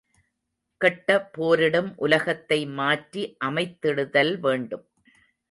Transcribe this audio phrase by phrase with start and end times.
[0.81, 4.85] கெட்ட போரிடும் உலகத்தை மாற்றி அமைத்திடுதல் வேண்டும்.